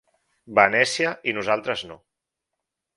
[0.59, 2.03] Venècia i nosaltres no.